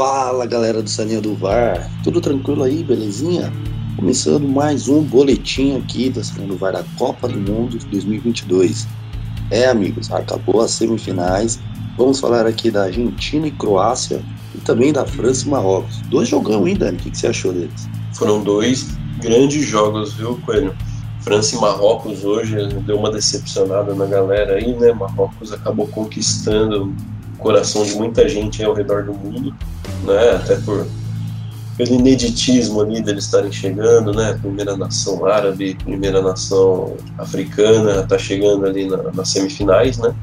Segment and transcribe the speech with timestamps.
[0.00, 3.52] Fala galera do Salinha do VAR, tudo tranquilo aí, belezinha?
[3.96, 8.88] Começando mais um boletim aqui da Salinha do VAR da Copa do Mundo 2022.
[9.50, 11.60] É, amigos, acabou as semifinais.
[11.98, 15.98] Vamos falar aqui da Argentina e Croácia e também da França e Marrocos.
[16.08, 16.96] Dois jogão, hein, Dani?
[16.96, 17.86] O que, que você achou deles?
[18.14, 20.74] Foram dois grandes jogos, viu, Coelho?
[21.20, 22.56] França e Marrocos hoje
[22.86, 24.94] deu uma decepcionada na galera aí, né?
[24.94, 26.96] Marrocos acabou conquistando
[27.40, 29.54] coração de muita gente ao redor do mundo,
[30.04, 30.36] né?
[30.36, 30.86] Até por
[31.76, 34.38] pelo ineditismo ali deles estarem chegando, né?
[34.38, 40.14] Primeira nação árabe, primeira nação africana, tá chegando ali na, nas semifinais, né?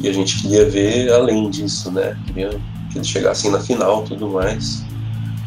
[0.00, 2.18] E a gente queria ver além disso, né?
[2.26, 2.50] Queria
[2.90, 4.84] que eles chegassem na final, tudo mais.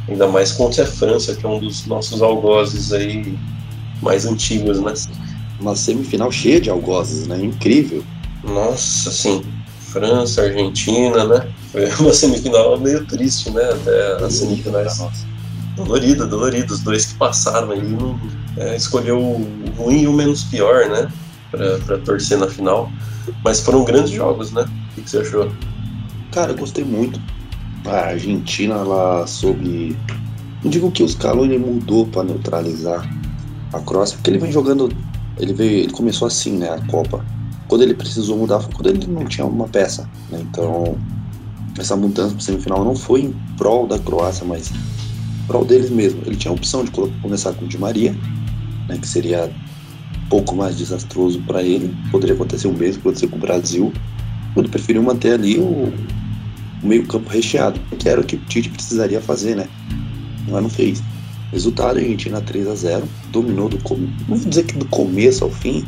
[0.08, 3.38] Ainda mais contra a França, que é um dos nossos algozes aí
[4.02, 4.94] mais antigos, né?
[5.60, 7.44] Uma semifinal cheia de algozes, né?
[7.44, 8.06] Incrível.
[8.42, 9.44] Nossa, sim.
[9.92, 11.48] França, Argentina, né?
[11.72, 13.64] Foi uma semifinal meio triste, né?
[13.64, 15.02] Até as semifinais.
[15.76, 16.74] Dolorida, dolorida.
[16.74, 18.20] Os dois que passaram aí não,
[18.58, 21.12] é, escolheu o ruim e o menos pior, né?
[21.52, 22.92] Pra, pra torcer na final.
[23.44, 24.66] Mas foram grandes jogos, né?
[24.98, 25.52] O que, você achou?
[26.32, 27.20] Cara, eu gostei muito.
[27.86, 29.98] A Argentina, ela soube.
[30.64, 33.10] Não digo que o Scaloni mudou para neutralizar
[33.74, 34.90] a Croácia, porque ele vem jogando.
[35.38, 36.70] Ele veio, ele começou assim, né?
[36.70, 37.24] A Copa
[37.70, 40.10] quando ele precisou mudar foi quando ele não tinha uma peça.
[40.30, 40.40] Né?
[40.42, 40.98] Então,
[41.78, 46.22] essa mudança para semifinal não foi em prol da Croácia, mas em prol deles mesmo.
[46.26, 48.14] Ele tinha a opção de começar com o Di Maria,
[48.88, 49.50] né, que seria
[50.30, 51.96] pouco mais desastroso para ele.
[52.12, 53.94] Poderia acontecer o mesmo, acontecer com o Brasil.
[54.58, 55.94] Ele preferiu manter ali o,
[56.84, 59.70] o meio-campo recheado, que era o que o Tite precisaria fazer, né?
[60.50, 61.04] Mas não fez.
[61.52, 63.78] Resultado: a Argentina 3 a 0 dominou do
[64.28, 65.86] não vou dizer que do começo ao fim,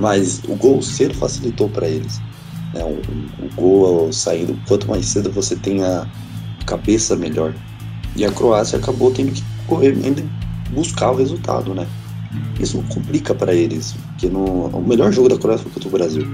[0.00, 2.18] mas o gol cedo facilitou para eles.
[2.74, 2.82] Né?
[2.82, 6.06] O, o, gol saindo, quanto mais cedo você tem a
[6.66, 7.54] cabeça, melhor.
[8.16, 10.24] E a Croácia acabou tendo que correr ainda
[10.72, 11.86] buscar o resultado, né?
[12.58, 16.26] Isso complica para eles, porque no, o melhor jogo da Croácia foi contra o Brasil.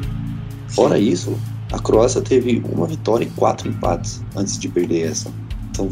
[0.69, 1.37] Fora isso,
[1.73, 5.31] a Croácia teve uma vitória e quatro empates antes de perder essa.
[5.71, 5.89] Então,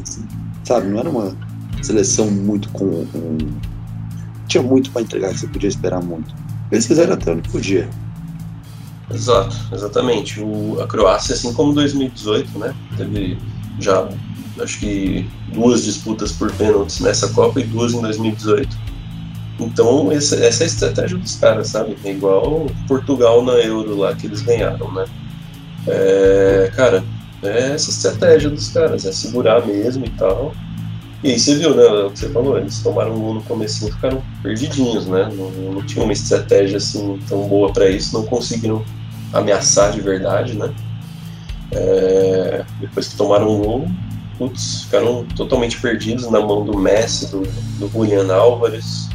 [0.63, 1.37] sabe, não era uma
[1.83, 3.07] seleção muito com.
[3.07, 3.39] com
[4.47, 6.35] tinha muito para entregar que você podia esperar muito.
[6.71, 7.89] Eles fizeram até onde podia.
[9.13, 10.41] Exato, exatamente.
[10.41, 12.75] O, a Croácia, assim como 2018, né?
[12.97, 13.39] Teve
[13.79, 14.09] já,
[14.61, 18.85] acho que, duas disputas por pênaltis nessa Copa e duas em 2018.
[19.61, 21.97] Então, essa, essa é a estratégia dos caras, sabe?
[22.05, 25.05] É igual Portugal na Euro lá que eles ganharam, né?
[25.87, 27.05] É, cara,
[27.43, 30.53] é essa estratégia dos caras, é segurar mesmo e tal.
[31.23, 33.87] E aí você viu, né, o que você falou, eles tomaram um gol no começo
[33.87, 35.33] e ficaram perdidinhos, né?
[35.35, 38.85] Não, não tinha uma estratégia assim tão boa para isso, não conseguiram
[39.33, 40.71] ameaçar de verdade, né?
[41.73, 43.89] É, depois que tomaram um gol,
[44.37, 47.41] putz, ficaram totalmente perdidos na mão do Messi, do,
[47.79, 49.09] do Julian Álvares.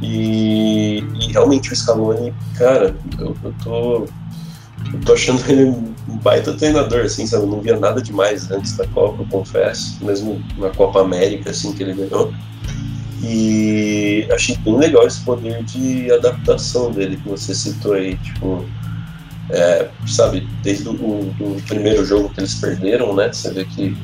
[0.00, 4.06] E, e realmente o Scaloni, cara, eu, eu tô
[4.94, 7.44] eu tô achando ele um baita treinador, assim, sabe?
[7.44, 10.02] Eu não via nada demais antes da Copa, eu confesso.
[10.02, 12.32] Mesmo na Copa América, assim, que ele ganhou.
[13.22, 18.64] E achei bem legal esse poder de adaptação dele que você citou aí, tipo.
[19.52, 23.32] É, sabe, desde o do primeiro jogo que eles perderam, né?
[23.32, 23.96] Você vê que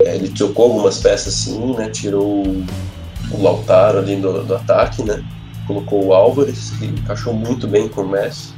[0.00, 1.90] é, ele trocou algumas peças assim, né?
[1.90, 5.22] Tirou o, Lautaro ali do, do ataque, né?
[5.66, 8.54] Colocou o Álvares, que encaixou muito bem com o Messi.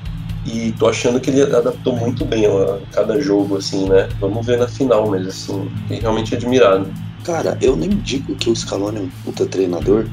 [0.46, 4.08] E tô achando que ele adaptou muito bem a cada jogo, assim, né?
[4.20, 6.92] Vamos ver na final, mas assim, fiquei realmente admirado.
[7.24, 10.06] Cara, eu nem digo que o Scaloni é um puta treinador.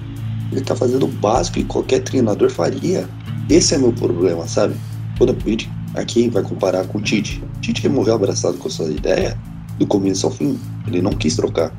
[0.51, 3.07] Ele tá fazendo o básico que qualquer treinador faria.
[3.49, 4.75] Esse é meu problema, sabe?
[5.17, 7.43] Quando a gente aqui vai comparar com o Tite.
[7.61, 9.37] Tite morreu abraçado com a sua ideia
[9.79, 10.59] do começo ao fim.
[10.85, 11.73] Ele não quis trocar.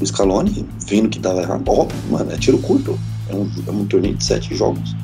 [0.00, 2.98] O Scaloni, vendo que dava errado, óbvio, mano, é tiro curto.
[3.28, 4.94] É um, é um torneio de sete jogos.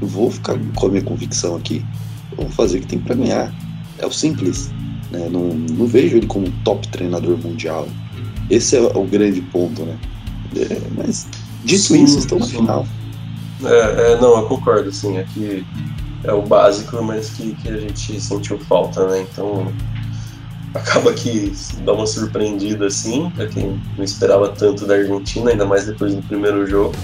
[0.00, 1.84] Eu vou ficar com a minha convicção aqui
[2.38, 3.52] vamos fazer o que tem para ganhar.
[3.98, 4.70] É o simples.
[5.10, 5.28] Né?
[5.30, 7.88] Não, não vejo ele como um top treinador mundial.
[8.50, 9.96] Esse é o grande ponto, né?
[10.56, 11.26] É, mas
[11.64, 12.86] dito sim, isso, estão na final.
[13.64, 15.66] É, é, não, eu concordo, assim, aqui
[16.24, 19.26] é o básico, mas que, que a gente sentiu falta, né?
[19.30, 19.72] Então
[20.74, 21.52] acaba que
[21.84, 26.22] dá uma surpreendida assim, pra quem não esperava tanto da Argentina, ainda mais depois do
[26.22, 26.94] primeiro jogo.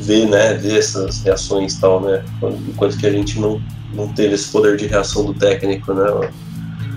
[0.00, 2.24] Ver, né, ver essas reações e tal, né?
[2.68, 3.60] Enquanto que a gente não
[3.92, 6.30] não teve esse poder de reação do técnico, né?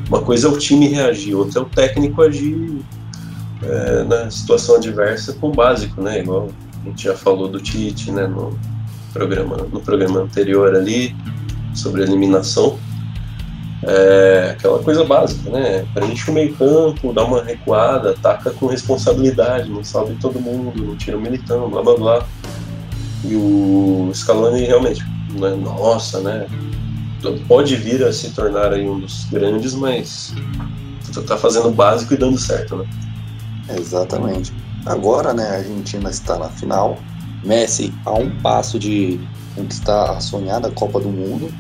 [0.07, 2.81] Uma coisa é o time reagir, outra é o técnico agir
[3.63, 6.19] é, na situação adversa com o básico, né?
[6.19, 6.50] Igual
[6.81, 8.28] a gente já falou do Tite, né?
[8.28, 8.58] No
[9.13, 11.16] programa, no programa anterior ali
[11.74, 12.78] sobre eliminação.
[13.84, 15.86] É aquela coisa básica, né?
[15.94, 20.96] Preenche o meio campo, dá uma recuada, ataca com responsabilidade, não salve todo mundo, não
[20.96, 22.28] tira o militão, blá blá blá.
[23.24, 25.04] E o Scaloni realmente,
[25.34, 26.48] né, nossa, né?
[27.48, 30.34] Pode vir a se tornar aí um dos grandes, mas
[31.28, 32.86] tá fazendo o básico e dando certo, né?
[33.77, 34.53] Exatamente.
[34.85, 36.97] Agora, né, a Argentina está na final.
[37.44, 39.19] Messi a um passo de
[39.56, 41.51] conquistar a sonhada Copa do Mundo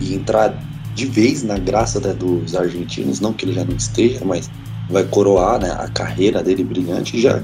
[0.00, 0.56] e entrar
[0.94, 4.48] de vez na graça né, dos argentinos, não que ele já não esteja, mas
[4.88, 7.42] vai coroar né, a carreira dele brilhante já.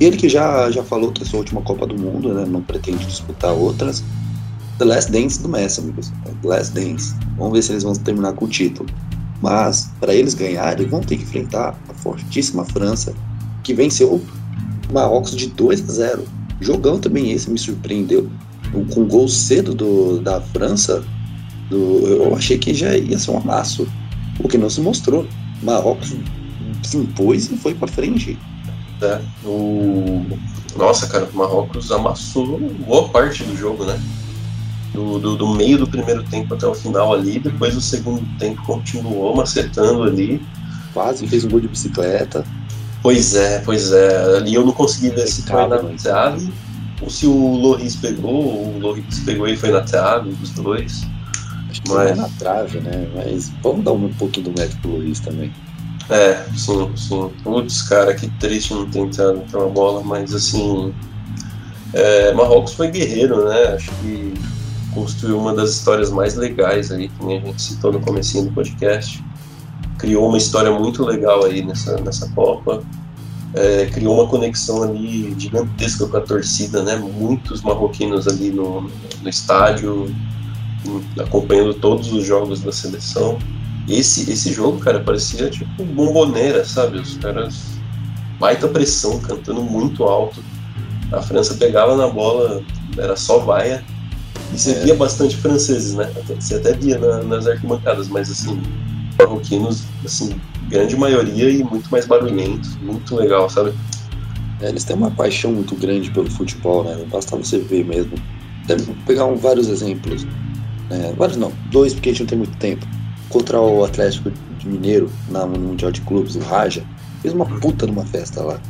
[0.00, 3.04] Ele que já, já falou que é sua última Copa do Mundo, né, não pretende
[3.04, 4.02] disputar outras.
[4.78, 6.12] The Last Dance do Messi, amigos.
[6.24, 7.14] The Last Dance.
[7.36, 8.88] Vamos ver se eles vão terminar com o título.
[9.40, 13.12] Mas, para eles ganharem, vão ter que enfrentar a fortíssima França,
[13.62, 16.24] que venceu o Marrocos de 2 a 0.
[16.60, 18.30] Jogão também esse me surpreendeu.
[18.94, 21.04] Com gol cedo do, da França,
[21.68, 23.86] do, eu achei que já ia ser um amasso.
[24.38, 25.26] O que não se mostrou.
[25.62, 26.14] Marrocos
[26.82, 28.38] se impôs e foi para frente.
[29.00, 30.24] É, o...
[30.76, 34.00] Nossa, cara, o Marrocos amassou boa parte do jogo, né?
[34.94, 38.62] Do, do, do, meio do primeiro tempo até o final ali, depois o segundo tempo
[38.62, 40.40] continuou macetando ali.
[40.92, 42.44] Quase fez um gol de bicicleta.
[43.02, 44.36] Pois é, pois é.
[44.36, 46.52] Ali eu não consegui ver se foi na trave
[47.02, 51.02] ou se o Loris pegou, o Loris pegou e foi na trave, os dois.
[51.68, 52.10] Acho que Mas...
[52.10, 53.08] foi na trave, né?
[53.14, 55.52] Mas vamos dar um pouquinho do mérito pro Loris também.
[56.08, 57.30] É, sim, sim.
[57.42, 60.94] Putz, cara, que triste não ter entrado bola, mas assim.
[61.92, 63.74] É, Marrocos foi guerreiro, né?
[63.74, 64.32] Acho que
[64.94, 69.22] construiu uma das histórias mais legais aí, que a gente citou no comecinho do podcast.
[70.02, 72.82] Criou uma história muito legal aí nessa, nessa Copa.
[73.54, 76.96] É, criou uma conexão ali gigantesca com a torcida, né?
[76.96, 78.90] Muitos marroquinos ali no,
[79.22, 80.12] no estádio,
[81.20, 83.38] acompanhando todos os jogos da seleção.
[83.88, 86.98] Esse, esse jogo, cara, parecia tipo bomboneira, sabe?
[86.98, 87.62] Os caras,
[88.40, 90.42] baita pressão, cantando muito alto.
[91.12, 92.60] A França pegava na bola,
[92.98, 93.84] era só vaia,
[94.52, 94.80] e você é.
[94.80, 96.10] via bastante franceses, né?
[96.40, 98.60] Você até via na, nas arquibancadas, mas assim,
[99.26, 100.34] marroquinos, assim,
[100.68, 103.72] grande maioria e muito mais barulhento, muito legal, sabe?
[104.60, 107.04] É, eles têm uma paixão muito grande pelo futebol, né?
[107.10, 108.12] Basta você ver mesmo.
[108.66, 110.26] Deve pegar um, vários exemplos.
[110.90, 112.86] É, vários não, dois porque a gente não tem muito tempo.
[113.28, 116.84] Contra o Atlético de Mineiro, na, no Mundial de Clubes, o Raja,
[117.20, 118.60] fez uma puta numa festa lá.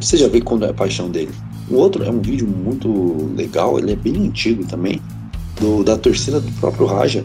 [0.00, 1.32] Você já vê quando é a paixão dele.
[1.68, 5.00] O outro é um vídeo muito legal, ele é bem antigo também,
[5.60, 7.24] do, da torcida do próprio Raja,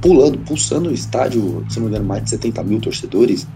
[0.00, 3.46] pulando, pulsando o estádio, se não me engano, mais de 70 mil torcedores,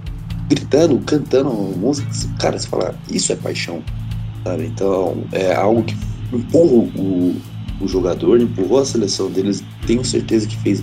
[0.48, 2.28] gritando, cantando músicas.
[2.38, 3.82] Cara, você fala, isso é paixão.
[4.44, 4.66] Sabe?
[4.66, 5.96] Então, é algo que
[6.32, 7.36] empurra o,
[7.80, 9.62] o jogador, empurrou a seleção deles.
[9.86, 10.82] Tenho certeza que fez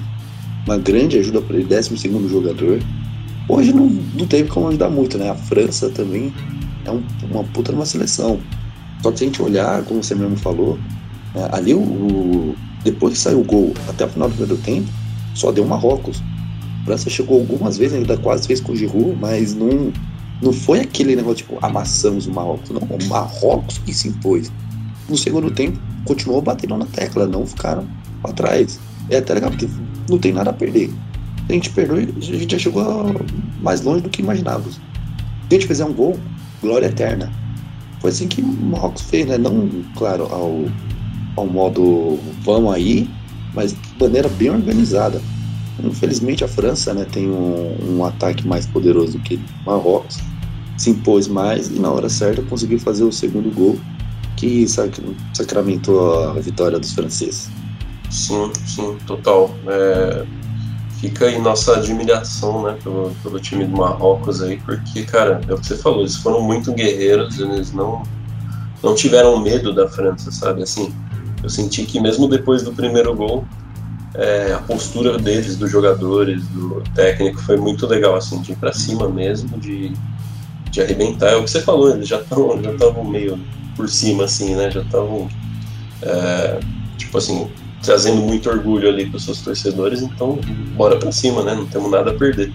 [0.66, 2.80] uma grande ajuda para ele, 12 jogador.
[3.50, 5.30] Hoje não, não teve como ajudar muito, né?
[5.30, 6.34] A França também
[6.86, 7.02] é um,
[7.32, 8.40] uma puta numa seleção.
[9.02, 10.78] Só que se a gente olhar, como você mesmo falou,
[11.34, 14.90] né, ali o, o, depois que saiu o gol até o final do primeiro tempo,
[15.38, 16.22] só deu Marrocos.
[16.82, 19.94] A França chegou algumas vezes, ainda quase fez com o Giroud, mas não,
[20.42, 22.70] não foi aquele negócio tipo, amassamos o Marrocos.
[22.72, 24.52] Não, o Marrocos que se impôs.
[25.08, 27.88] No segundo tempo, continuou batendo na tecla, não ficaram
[28.22, 28.80] para trás.
[29.10, 29.70] É até legal, porque
[30.10, 30.92] não tem nada a perder.
[31.48, 32.84] A gente perdeu e a gente já chegou
[33.62, 34.76] mais longe do que imaginávamos.
[34.76, 34.82] Se
[35.52, 36.18] a gente fizer um gol,
[36.62, 37.32] glória eterna.
[38.02, 39.38] Foi assim que o Marrocos fez, né?
[39.38, 40.66] Não, claro, ao,
[41.36, 43.10] ao modo vamos aí,
[43.58, 45.20] mas de maneira bem organizada.
[45.84, 50.20] Infelizmente a França né, tem um, um ataque mais poderoso que o Marrocos,
[50.78, 53.80] se impôs mais e na hora certa conseguiu fazer o segundo gol
[54.36, 54.68] que
[55.34, 57.50] sacramentou a vitória dos franceses.
[58.12, 59.50] Sim, sim, total.
[59.66, 60.24] É,
[61.00, 65.58] fica aí nossa admiração né, pelo, pelo time do Marrocos aí, porque, cara, é o
[65.58, 68.04] que você falou, eles foram muito guerreiros, eles não,
[68.84, 70.62] não tiveram medo da França, sabe?
[70.62, 70.94] Assim,
[71.44, 73.46] eu senti que mesmo depois do primeiro gol,
[74.16, 78.74] é, a postura deles, dos jogadores, do técnico, foi muito legal, assim, de ir pra
[78.74, 79.94] cima mesmo, de,
[80.72, 81.32] de arrebentar.
[81.32, 83.40] É o que você falou, eles já estavam já meio
[83.76, 84.72] por cima, assim, né?
[84.72, 85.28] Já estavam,
[86.02, 86.60] é,
[86.98, 87.48] tipo assim,
[87.84, 90.40] trazendo muito orgulho ali para os seus torcedores, então
[90.76, 91.54] bora para cima, né?
[91.54, 92.52] Não temos nada a perder.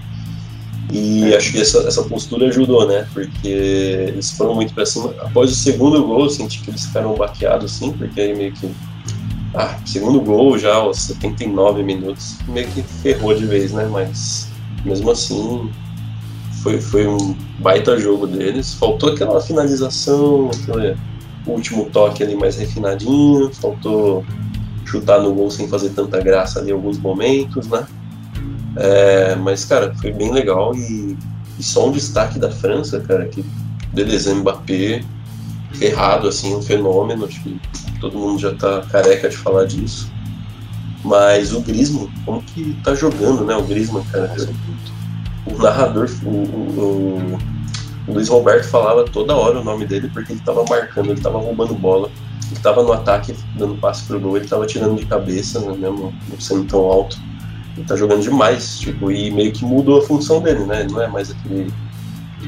[0.91, 1.37] E é.
[1.37, 3.07] acho que essa, essa postura ajudou, né?
[3.12, 5.15] Porque eles foram muito para cima.
[5.21, 8.71] Após o segundo gol, eu senti que eles ficaram baqueados, sim, porque aí meio que.
[9.55, 13.87] Ah, segundo gol já aos 79 minutos, meio que ferrou de vez, né?
[13.91, 14.49] Mas
[14.85, 15.71] mesmo assim,
[16.62, 18.75] foi, foi um baita jogo deles.
[18.75, 20.97] Faltou aquela finalização, aquele
[21.47, 24.25] último toque ali mais refinadinho, faltou
[24.87, 27.87] chutar no gol sem fazer tanta graça ali em alguns momentos, né?
[28.76, 31.17] É, mas, cara, foi bem legal e,
[31.59, 33.45] e, só um destaque da França, cara, que
[33.93, 35.05] beleza, Mbappé
[35.75, 37.61] ferrado, assim, um fenômeno, acho que
[38.00, 40.11] todo mundo já tá careca de falar disso.
[41.05, 43.57] Mas o Griezmann, como que tá jogando, né?
[43.57, 44.33] O Griezmann, cara.
[45.45, 47.38] O narrador, o, o,
[48.07, 51.38] o, Luiz Roberto falava toda hora o nome dele porque ele tava marcando, ele tava
[51.38, 52.09] roubando bola,
[52.50, 56.14] ele tava no ataque, dando passe pro gol, ele tava tirando de cabeça, né, mesmo
[56.29, 57.19] não sendo tão alto.
[57.76, 60.81] Ele tá jogando demais, tipo, e meio que mudou a função dele, né?
[60.81, 61.73] Ele não é mais aquele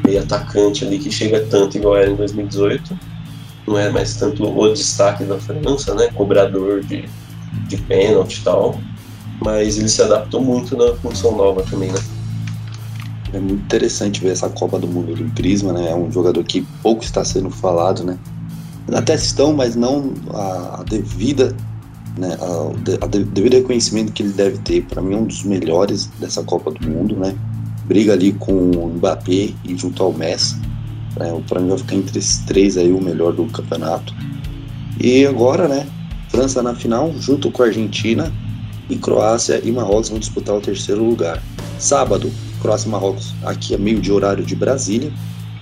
[0.04, 2.98] meio atacante ali que chega tanto igual era em 2018.
[3.66, 6.08] Não é mais tanto o destaque da França, né?
[6.14, 7.08] Cobrador de,
[7.68, 8.78] de pênalti e tal.
[9.42, 12.00] Mas ele se adaptou muito na função nova também, né?
[13.32, 15.90] É muito interessante ver essa Copa do Mundo do Griezmann, né?
[15.90, 18.18] É um jogador que pouco está sendo falado, né?
[18.92, 21.56] Até estão, mas não a devida,
[22.16, 22.36] né?
[22.40, 24.84] A, a devido reconhecimento que ele deve ter.
[24.84, 27.34] Para mim, é um dos melhores dessa Copa do Mundo, né?
[27.84, 30.56] briga ali com o Mbappé e junto ao Messi.
[31.16, 34.14] É, para mim vai ficar entre esses três aí o melhor do campeonato.
[35.00, 35.86] E agora, né?
[36.28, 38.32] França na final, junto com a Argentina,
[38.90, 41.42] e Croácia e Marrocos vão disputar o terceiro lugar.
[41.78, 42.30] Sábado,
[42.60, 45.12] Croácia e Marrocos aqui a meio de horário de Brasília.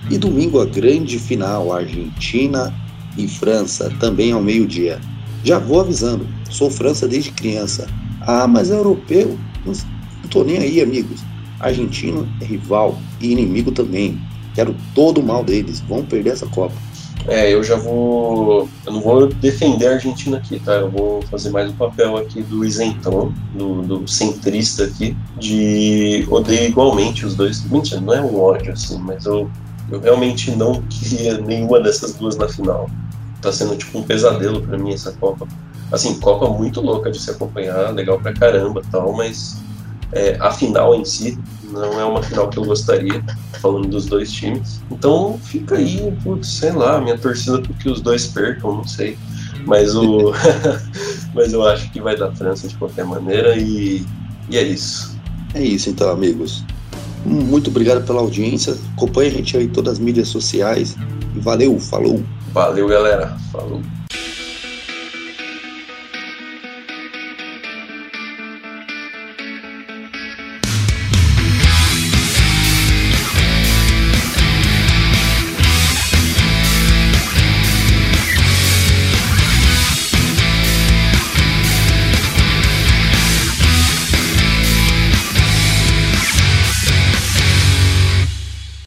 [0.09, 2.73] E domingo a grande final, Argentina
[3.17, 4.99] e França, também ao meio-dia.
[5.43, 7.87] Já vou avisando, sou França desde criança.
[8.21, 9.37] Ah, mas é europeu?
[9.65, 9.73] Não
[10.29, 11.21] tô nem aí, amigos.
[11.59, 14.19] Argentina é rival e inimigo também.
[14.55, 15.81] Quero todo o mal deles.
[15.81, 16.75] Vão perder essa Copa.
[17.27, 18.67] É, eu já vou.
[18.85, 20.73] Eu não vou defender a Argentina aqui, tá?
[20.73, 26.67] Eu vou fazer mais o papel aqui do isentão, do, do centrista aqui, de odeio
[26.67, 27.63] igualmente os dois.
[27.69, 29.49] Mentira, não é um ódio assim, mas eu,
[29.89, 32.89] eu realmente não queria nenhuma dessas duas na final.
[33.43, 35.47] Tá sendo tipo um pesadelo para mim essa Copa.
[35.91, 39.57] Assim, Copa muito louca de se acompanhar, legal pra caramba tal, mas
[40.13, 41.37] é, a final em si
[41.71, 43.23] não é uma final que eu gostaria,
[43.59, 44.81] falando dos dois times.
[44.89, 49.17] Então fica aí, putz, sei lá, minha torcida para que os dois percam, não sei.
[49.65, 50.33] Mas, o
[51.33, 54.05] mas eu acho que vai dar França de qualquer maneira e,
[54.49, 55.17] e é isso.
[55.53, 56.63] É isso então, amigos.
[57.25, 58.77] Muito obrigado pela audiência.
[58.95, 60.95] Acompanhe a gente aí em todas as mídias sociais.
[61.35, 62.21] Valeu, falou.
[62.53, 63.35] Valeu, galera.
[63.51, 63.81] Falou.